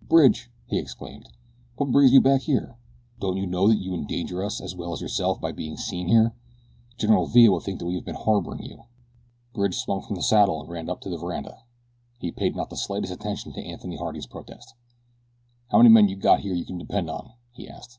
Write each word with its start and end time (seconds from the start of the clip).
"Bridge!" 0.00 0.50
he 0.64 0.78
exclaimed. 0.78 1.28
"What 1.76 1.90
brings 1.92 2.10
you 2.10 2.22
back 2.22 2.40
here? 2.40 2.78
Don't 3.20 3.36
you 3.36 3.46
know 3.46 3.68
that 3.68 3.76
you 3.76 3.92
endanger 3.92 4.42
us 4.42 4.58
as 4.58 4.74
well 4.74 4.94
as 4.94 5.02
yourself 5.02 5.42
by 5.42 5.52
being 5.52 5.76
seen 5.76 6.08
here? 6.08 6.32
General 6.96 7.26
Villa 7.26 7.50
will 7.50 7.60
think 7.60 7.80
that 7.80 7.84
we 7.84 7.94
have 7.96 8.04
been 8.06 8.14
harboring 8.14 8.62
you." 8.62 8.84
Bridge 9.52 9.74
swung 9.76 10.00
from 10.00 10.16
the 10.16 10.22
saddle 10.22 10.58
and 10.60 10.70
ran 10.70 10.88
up 10.88 11.00
onto 11.00 11.10
the 11.10 11.18
veranda. 11.18 11.64
He 12.18 12.32
paid 12.32 12.56
not 12.56 12.70
the 12.70 12.78
slightest 12.78 13.12
attention 13.12 13.52
to 13.52 13.60
Anthony 13.62 13.98
Harding's 13.98 14.26
protest. 14.26 14.72
"How 15.70 15.76
many 15.76 15.90
men 15.90 16.08
you 16.08 16.16
got 16.16 16.40
here 16.40 16.54
that 16.54 16.60
you 16.60 16.64
can 16.64 16.78
depend 16.78 17.10
on?" 17.10 17.34
he 17.52 17.68
asked. 17.68 17.98